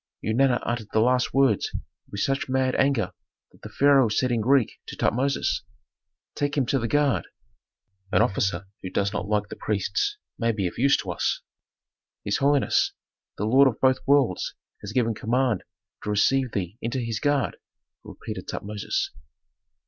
Eunana 0.23 0.59
uttered 0.65 0.87
the 0.91 0.99
last 0.99 1.31
words 1.31 1.69
with 2.09 2.21
such 2.21 2.49
mad 2.49 2.73
anger 2.73 3.11
that 3.51 3.61
the 3.61 3.69
pharaoh 3.69 4.09
said 4.09 4.31
in 4.31 4.41
Greek 4.41 4.79
to 4.87 4.95
Tutmosis, 4.95 5.61
"Take 6.33 6.57
him 6.57 6.65
to 6.65 6.79
the 6.79 6.87
guard. 6.87 7.27
An 8.11 8.23
officer 8.23 8.65
who 8.81 8.89
does 8.89 9.13
not 9.13 9.27
like 9.27 9.49
the 9.49 9.55
priests 9.55 10.17
may 10.39 10.51
be 10.53 10.65
of 10.65 10.79
use 10.79 10.97
to 10.97 11.11
us." 11.11 11.41
"His 12.25 12.37
holiness, 12.37 12.93
the 13.37 13.45
lord 13.45 13.67
of 13.67 13.79
both 13.79 13.99
worlds 14.07 14.55
has 14.81 14.91
given 14.91 15.13
command 15.13 15.63
to 16.03 16.09
receive 16.09 16.53
thee 16.53 16.79
into 16.81 16.97
his 16.97 17.19
guard," 17.19 17.57
repeated 18.03 18.47
Tutmosis. 18.47 19.11